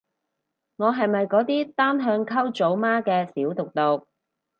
[0.77, 4.07] 我係咪嗰啲單向溝組媽嘅小毒毒